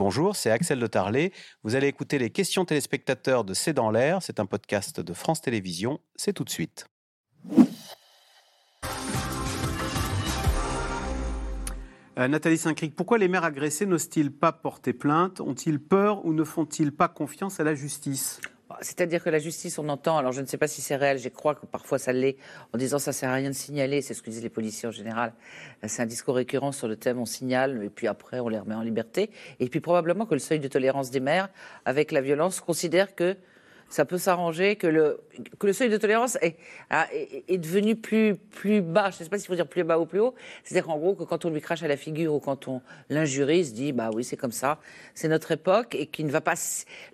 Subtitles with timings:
[0.00, 1.30] Bonjour, c'est Axel de Tarlet.
[1.62, 4.22] Vous allez écouter les questions téléspectateurs de C'est dans l'air.
[4.22, 6.00] C'est un podcast de France Télévisions.
[6.16, 6.86] C'est tout de suite.
[12.18, 15.42] Euh, Nathalie Saint-Cric, pourquoi les maires agressés n'osent-ils pas porter plainte?
[15.42, 18.40] Ont-ils peur ou ne font-ils pas confiance à la justice?
[18.80, 21.28] C'est-à-dire que la justice, on entend, alors je ne sais pas si c'est réel, je
[21.28, 22.36] crois que parfois ça l'est,
[22.72, 24.92] en disant ça sert à rien de signaler, c'est ce que disent les policiers en
[24.92, 25.32] général.
[25.86, 28.74] C'est un discours récurrent sur le thème on signale, et puis après on les remet
[28.74, 29.30] en liberté.
[29.58, 31.48] Et puis probablement que le seuil de tolérance des maires,
[31.84, 33.36] avec la violence, considère que
[33.90, 35.20] ça peut s'arranger, que le,
[35.58, 36.56] que le seuil de tolérance est,
[37.48, 39.10] est, devenu plus, plus bas.
[39.10, 40.34] Je ne sais pas s'il faut dire plus bas ou plus haut.
[40.64, 42.80] C'est-à-dire qu'en gros, que quand on lui crache à la figure ou quand on
[43.10, 44.78] l'injurie, il se dit, bah oui, c'est comme ça,
[45.14, 46.54] c'est notre époque et qui ne va pas.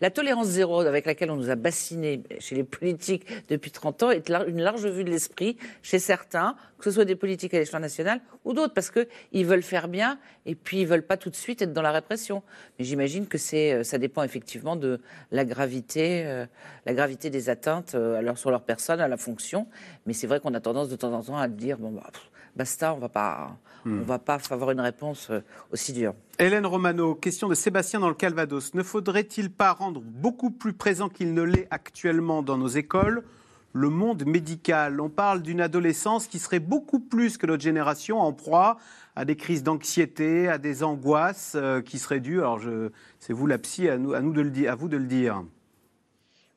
[0.00, 4.10] La tolérance zéro avec laquelle on nous a bassinés chez les politiques depuis 30 ans
[4.10, 7.80] est une large vue de l'esprit chez certains, que ce soit des politiques à l'échelon
[7.80, 11.36] national ou d'autres, parce qu'ils veulent faire bien et puis ils veulent pas tout de
[11.36, 12.42] suite être dans la répression.
[12.78, 15.00] Mais j'imagine que c'est, euh, ça dépend effectivement de
[15.32, 16.46] la gravité, euh,
[16.86, 19.66] la gravité des atteintes euh, alors sur leur personne, à la fonction.
[20.06, 22.06] Mais c'est vrai qu'on a tendance de temps en temps à dire bon bah,
[22.54, 24.00] basta, on va pas, hmm.
[24.00, 25.30] on va pas avoir une réponse
[25.72, 26.14] aussi dure.
[26.38, 28.74] Hélène Romano, question de Sébastien dans le Calvados.
[28.74, 33.24] Ne faudrait-il pas rendre beaucoup plus présent qu'il ne l'est actuellement dans nos écoles
[33.76, 35.00] le monde médical.
[35.02, 38.78] On parle d'une adolescence qui serait beaucoup plus que notre génération en proie
[39.14, 42.40] à des crises d'anxiété, à des angoisses euh, qui seraient dues.
[42.40, 42.60] Alors,
[43.20, 45.42] c'est vous la psy, à, nous, de le, à vous de le dire.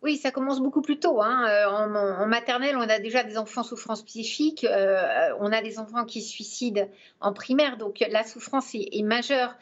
[0.02, 1.22] Oui, ça commence beaucoup plus tôt.
[1.22, 1.46] Hein.
[1.50, 6.06] Euh, en, maternelle, on a déjà des enfants souffrance psychique, euh, on a des enfants
[6.06, 6.88] qui se suicident
[7.20, 9.56] en primaire, donc la souffrance est, majeure.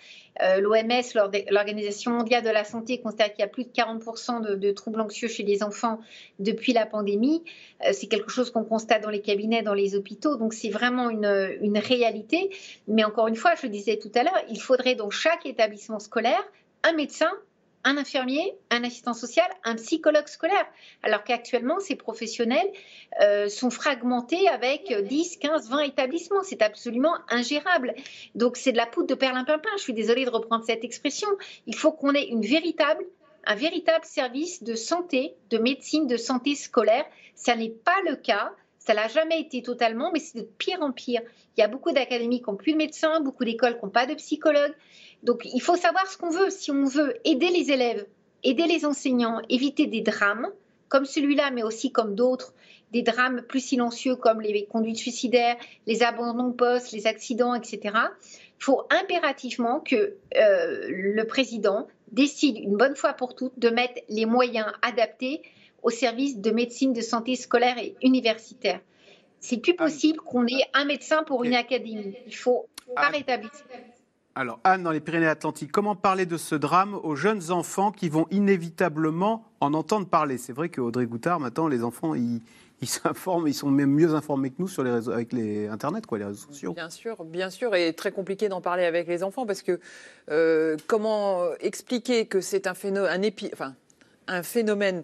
[0.43, 1.01] Euh, L'OMS,
[1.49, 5.27] l'Organisation mondiale de la santé, constate qu'il y a plus de 40% de, troubles anxieux
[5.27, 5.99] chez les enfants
[6.37, 7.43] depuis la pandémie.
[7.91, 11.57] c'est quelque chose qu'on constate dans les cabinets, dans les hôpitaux, donc c'est vraiment une,
[11.61, 12.51] une réalité.
[12.87, 15.97] Mais encore une fois, je le disais tout à l'heure, il faudrait dans chaque établissement
[15.97, 16.43] scolaire
[16.83, 17.31] un médecin
[17.87, 20.65] un infirmier, un assistant social, un psychologue scolaire.
[21.03, 22.69] Alors qu'actuellement, ces professionnels
[23.21, 26.43] euh, sont fragmentés avec 10, 15, 20 établissements.
[26.43, 27.95] C'est absolument ingérable.
[28.35, 29.69] Donc c'est de la poudre de perlimpinpin.
[29.77, 31.29] Je suis désolée de reprendre cette expression.
[31.65, 33.05] Il faut qu'on ait une véritable
[33.49, 37.05] un véritable service de santé, de médecine, de santé scolaire.
[37.33, 38.51] Ça n'est pas le cas.
[38.79, 41.21] Ça l'a jamais été totalement, mais c'est de pire en pire.
[41.55, 44.05] Il y a beaucoup d'académies qui n'ont plus de médecins, beaucoup d'écoles qui n'ont pas
[44.05, 44.73] de psychologues.
[45.23, 46.49] Donc il faut savoir ce qu'on veut.
[46.49, 48.05] Si on veut aider les élèves,
[48.43, 50.47] aider les enseignants, éviter des drames
[50.89, 52.53] comme celui-là, mais aussi comme d'autres,
[52.91, 57.79] des drames plus silencieux comme les conduites suicidaires, les abandons de poste, les accidents, etc.
[58.59, 64.01] Il faut impérativement que euh, le président décide une bonne fois pour toutes de mettre
[64.07, 65.41] les moyens adaptés
[65.83, 68.79] au service de médecine de santé scolaire et universitaire.
[69.39, 72.15] C'est plus possible qu'on ait un médecin pour une académie.
[72.25, 73.67] Il faut par établissement.
[74.39, 78.27] Alors, Anne, dans les Pyrénées-Atlantiques, comment parler de ce drame aux jeunes enfants qui vont
[78.29, 80.37] inévitablement en entendre parler?
[80.37, 82.43] C'est vrai qu'Audrey Goutard, maintenant, les enfants, ils,
[82.83, 86.19] s'informent, ils sont même mieux informés que nous sur les réseaux, avec les Internet, quoi,
[86.19, 86.73] les réseaux sociaux.
[86.73, 89.79] Bien sûr, bien sûr, et très compliqué d'en parler avec les enfants parce que
[90.29, 93.31] euh, comment expliquer que c'est un phénomène,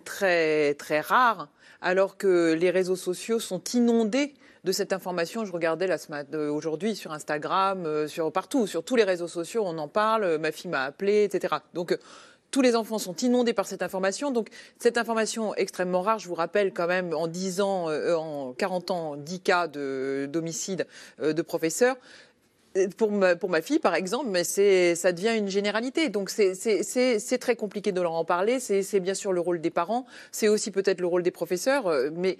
[0.06, 1.50] très rare
[1.82, 5.46] alors que les réseaux sociaux sont inondés de cette information.
[5.46, 9.78] Je regardais euh, aujourd'hui sur Instagram, euh, sur partout, sur tous les réseaux sociaux, on
[9.78, 10.38] en parle.
[10.38, 11.56] Ma fille m'a appelé, etc.
[11.74, 11.98] Donc
[12.52, 14.30] tous les enfants sont inondés par cette information.
[14.30, 18.54] Donc, cette information extrêmement rare, je vous rappelle quand même, en 10 ans, euh, en
[18.54, 20.86] 40 ans, 10 cas d'homicide
[21.20, 21.98] de, professeurs.
[22.98, 26.10] Pour ma, pour ma, fille, par exemple, mais ça devient une généralité.
[26.10, 28.60] Donc, c'est très compliqué de leur en parler.
[28.60, 30.06] C'est bien sûr le rôle des parents.
[30.32, 31.92] C'est aussi peut-être le rôle des professeurs.
[32.14, 32.38] Mais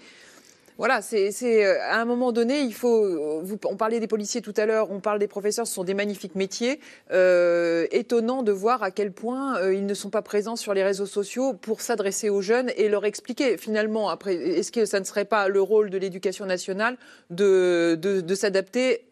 [0.78, 1.32] voilà, c'est
[1.66, 3.06] euh, à un moment donné, il faut.
[3.06, 5.94] Euh, on parlait des policiers tout à l'heure, on parle des professeurs, ce sont des
[5.94, 6.80] magnifiques métiers.
[7.12, 11.06] Euh, étonnant de voir à quel point ils ne sont pas présents sur les réseaux
[11.06, 13.58] sociaux pour s'adresser aux jeunes et leur expliquer.
[13.58, 16.98] Finalement, après, est-ce que ça ne serait pas le rôle de l'éducation nationale
[17.30, 19.06] de, de, s'adapter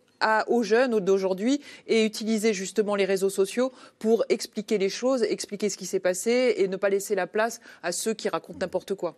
[0.48, 5.78] aux jeunes d'aujourd'hui et utiliser justement les réseaux sociaux pour expliquer les choses, expliquer ce
[5.78, 9.16] qui s'est passé et ne pas laisser la place à ceux qui racontent n'importe quoi?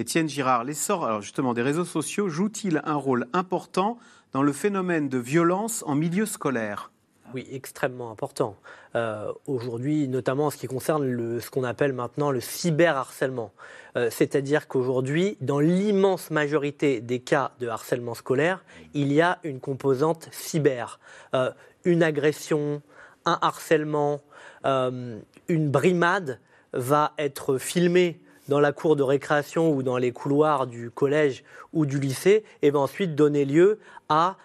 [0.00, 3.98] Étienne Girard, l'essor justement des réseaux sociaux joue-t-il un rôle important
[4.32, 6.90] dans le phénomène de violence en milieu scolaire?
[7.34, 8.56] Oui, extrêmement important.
[8.96, 13.52] Euh, aujourd'hui, notamment en ce qui concerne le, ce qu'on appelle maintenant le cyberharcèlement.
[13.98, 18.64] Euh, C'est-à-dire qu'aujourd'hui, dans l'immense majorité des cas de harcèlement scolaire,
[18.94, 20.98] il y a une composante cyber.
[21.34, 21.50] Euh,
[21.84, 22.80] une agression,
[23.26, 24.22] un harcèlement,
[24.64, 26.40] une brimade
[26.72, 28.18] va être filmée
[28.50, 32.70] dans la cour de récréation ou dans les couloirs du collège ou du lycée et
[32.70, 34.36] va ensuite donner lieu à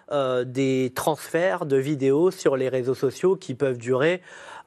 [0.46, 4.22] des transferts de vidéos sur les réseaux sociaux qui peuvent durer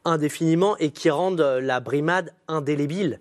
[0.05, 3.21] indéfiniment et qui rendent la brimade indélébile.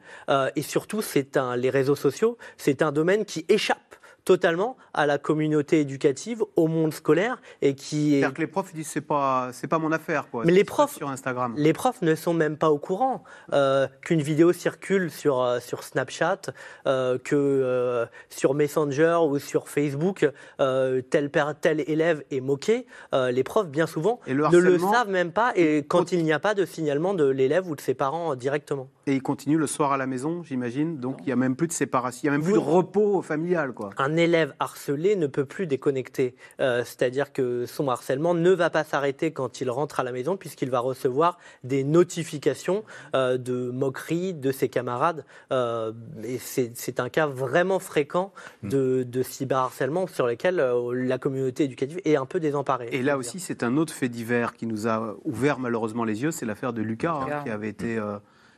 [0.55, 3.86] et surtout, c'est les réseaux sociaux, c'est un domaine qui échappe
[4.27, 8.33] totalement à la communauté éducative, au monde scolaire et qui est.
[8.33, 10.43] que les profs disent c'est pas c'est pas mon affaire quoi.
[10.43, 11.53] Mais les profs sur Instagram.
[11.55, 15.81] Les profs ne sont même pas au courant euh, qu'une vidéo circule sur euh, sur
[15.81, 16.41] Snapchat,
[16.87, 22.85] euh, que sur Messenger ou sur Facebook tel père tel élève est moqué.
[23.13, 26.53] les profs bien souvent ne le savent même pas et quand il n'y a pas
[26.53, 28.89] de signalement de l'élève ou de ses parents directement.
[29.05, 30.97] Et il continue le soir à la maison, j'imagine.
[30.97, 33.21] Donc il n'y a même plus de séparation, il n'y a même plus de repos
[33.21, 33.71] familial.
[33.73, 33.91] Quoi.
[33.97, 36.35] Un élève harcelé ne peut plus déconnecter.
[36.59, 40.37] Euh, c'est-à-dire que son harcèlement ne va pas s'arrêter quand il rentre à la maison,
[40.37, 42.83] puisqu'il va recevoir des notifications
[43.15, 45.25] euh, de moqueries de ses camarades.
[45.51, 45.91] Euh,
[46.23, 48.33] et c'est un cas vraiment fréquent
[48.63, 48.69] hmm.
[48.69, 52.89] de, de cyberharcèlement sur lequel la communauté éducative est un peu désemparée.
[52.91, 56.31] Et là aussi, c'est un autre fait divers qui nous a ouvert malheureusement les yeux,
[56.31, 57.99] c'est l'affaire de Lucas, hein, qui avait été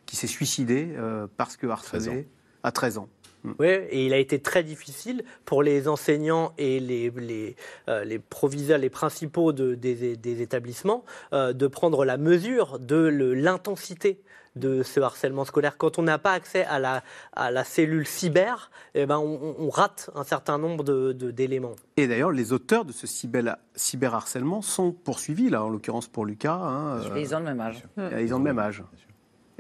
[0.10, 2.28] qui s'est suicidé euh, parce que harcelé
[2.64, 3.10] à 13 ans.
[3.44, 7.56] Oui, et il a été très difficile pour les enseignants et les, les,
[7.88, 11.04] euh, les proviseurs, les principaux de, des, établissements
[11.34, 14.22] euh, de prendre la mesure de l'intensité
[14.56, 15.78] de ce harcèlement scolaire.
[15.78, 17.04] Quand on n'a pas accès à la,
[17.34, 20.84] à la cellule cyber, eh ben on, rate un certain nombre
[21.32, 21.76] d'éléments.
[21.96, 26.26] De, et d'ailleurs, les auteurs de ce cyber, cyberharcèlement sont poursuivis, là, en l'occurrence pour
[26.26, 26.56] Lucas.
[26.56, 27.84] Hein, ils ont le même âge.
[28.20, 28.84] Ils ont le même âge.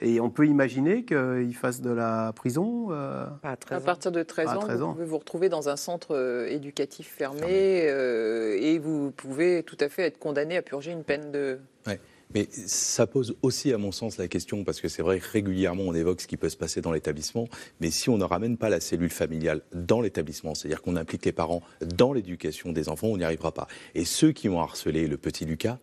[0.01, 4.67] Et on peut imaginer qu'il fasse de la prison euh, À, partir de 13 ans,
[4.67, 9.77] vous pouvez vous retrouver dans un centre euh, éducatif fermé, euh, et vous pouvez tout
[9.79, 11.59] à fait être condamné à purger une peine de...
[11.85, 11.99] Ouais.
[12.33, 15.83] Mais ça pose aussi, à mon sens, la question, parce que c'est vrai que régulièrement
[15.83, 17.47] on évoque ce qui peut se passer dans l'établissement,
[17.81, 21.31] mais si on ne ramène pas la cellule familiale dans l'établissement, c'est-à-dire qu'on implique les
[21.31, 23.67] parents dans l'éducation des enfants, on n'y arrivera pas.
[23.95, 25.79] Et ceux qui ont harcelé le petit Lucas,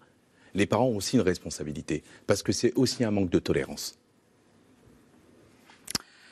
[0.54, 3.98] les parents ont aussi une responsabilité, parce que c'est aussi un manque de tolérance.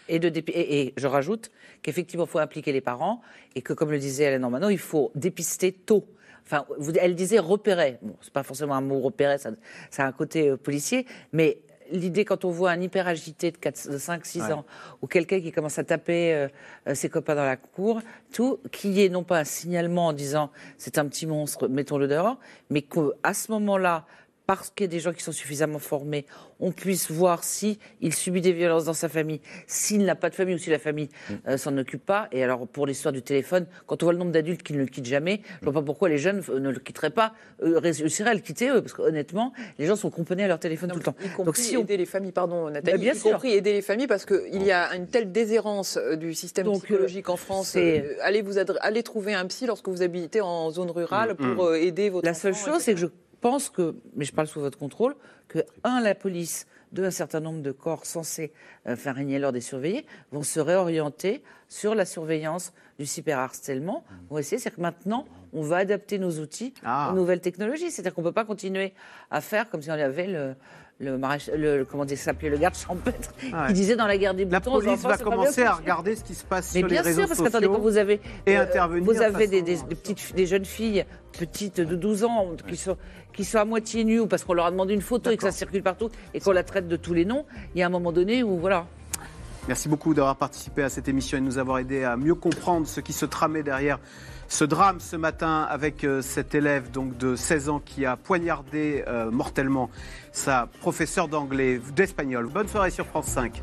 [0.09, 1.51] Et, de et, je rajoute
[1.83, 3.23] qu'effectivement, il faut impliquer les parents
[3.55, 6.05] et que, comme le disait Hélène Normano, il faut dépister tôt.
[6.45, 6.67] Enfin,
[7.01, 7.99] elle disait repérer.
[8.03, 9.51] Bon, c'est pas forcément un mot repérer, ça,
[9.91, 11.59] ça a un côté euh, policier, mais
[11.91, 14.65] l'idée quand on voit un hyper agité de, 5, 6 ans
[15.03, 16.49] ou quelqu'un qui commence à taper euh,
[16.89, 18.01] euh, ses copains dans la cour,
[18.33, 22.39] tout, qui est non pas un signalement en disant c'est un petit monstre, mettons-le dehors,
[22.71, 24.07] mais qu'à ce moment-là,
[24.47, 26.27] parce qu'il y a des gens qui sont suffisamment formés,
[26.61, 30.35] on puisse voir si il subit des violences dans sa famille, s'il n'a pas de
[30.35, 31.35] famille ou si la famille mm.
[31.49, 32.29] euh, s'en occupe pas.
[32.33, 34.87] Et alors pour l'histoire du téléphone, quand on voit le nombre d'adultes qui ne le
[34.87, 37.33] quittent jamais, je vois pas pourquoi les jeunes ne le quitteraient pas,
[37.63, 40.91] euh, réussiraient à le quitter eux, parce qu'honnêtement, les gens sont cramponnés à leur téléphone
[40.91, 41.17] tout le temps.
[41.25, 43.83] Y compris Donc si aider les familles, pardon Nathalie, bah, bien y compris aider les
[43.83, 47.77] familles parce qu'il y a une telle déshérence euh, du système psychologique en France.
[47.77, 51.55] allez vous allez trouver un psy lorsque vous habitez en zone rurale mm.
[51.57, 52.27] pour aider votre.
[52.27, 53.07] La seule chose, c'est que je
[53.45, 55.15] pense que, mais je parle sous votre contrôle,
[55.49, 58.55] que, un, la police, deux, un certain nombre de corps censés
[58.87, 64.03] euh, faire régner l'ordre des surveillés vont se réorienter sur la surveillance du cyberharcèlement.
[64.31, 67.11] On va essayer, c'est que maintenant, on va adapter nos outils ah.
[67.13, 67.91] aux nouvelles technologies.
[67.91, 68.95] C'est-à-dire qu'on ne peut pas continuer
[69.31, 70.55] à faire comme si on avait le,
[71.01, 71.19] le,
[71.57, 74.79] le comment s'appelait le garde champêtre ah qui disait dans la guerre des boutons.
[74.79, 77.65] La police va commencer à regarder ce qui se passe sur les réseaux sûr, parce
[77.65, 81.81] quand vous avez et euh, intervenir vous avez des, des, petites, des jeunes filles petites
[81.81, 82.97] de 12 ans qui sont
[83.33, 85.43] qui sont à moitié nues ou parce qu'on leur a demandé une photo et que
[85.43, 87.45] ça circule partout et qu'on la traite de tous les noms.
[87.75, 88.87] Il y a un moment donné où voilà.
[89.67, 92.87] Merci beaucoup d'avoir participé à cette émission et de nous avoir aidé à mieux comprendre
[92.87, 93.99] ce qui se tramait derrière
[94.47, 99.05] ce drame ce matin avec euh, cet élève donc de 16 ans qui a poignardé
[99.09, 99.89] euh, mortellement
[100.33, 102.47] sa professeure d'anglais, d'espagnol.
[102.53, 103.63] Bonne soirée sur France 5.